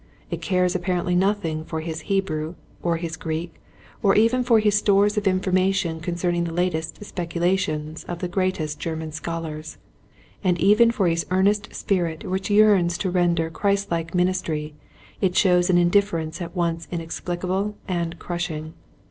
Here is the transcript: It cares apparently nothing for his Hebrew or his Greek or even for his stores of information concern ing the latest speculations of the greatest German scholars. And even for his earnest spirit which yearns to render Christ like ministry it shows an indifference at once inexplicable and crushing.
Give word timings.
It 0.31 0.41
cares 0.41 0.73
apparently 0.73 1.13
nothing 1.15 1.63
for 1.63 1.81
his 1.81 1.99
Hebrew 2.09 2.55
or 2.81 2.97
his 2.97 3.15
Greek 3.15 3.61
or 4.01 4.15
even 4.15 4.43
for 4.43 4.59
his 4.59 4.73
stores 4.75 5.15
of 5.15 5.27
information 5.27 5.99
concern 5.99 6.33
ing 6.33 6.45
the 6.45 6.51
latest 6.53 7.05
speculations 7.05 8.03
of 8.05 8.17
the 8.17 8.27
greatest 8.27 8.79
German 8.79 9.11
scholars. 9.11 9.77
And 10.43 10.59
even 10.59 10.89
for 10.89 11.07
his 11.07 11.27
earnest 11.29 11.75
spirit 11.75 12.23
which 12.27 12.49
yearns 12.49 12.97
to 12.97 13.11
render 13.11 13.51
Christ 13.51 13.91
like 13.91 14.15
ministry 14.15 14.73
it 15.21 15.35
shows 15.35 15.69
an 15.69 15.77
indifference 15.77 16.41
at 16.41 16.55
once 16.55 16.87
inexplicable 16.89 17.75
and 17.87 18.17
crushing. 18.17 18.73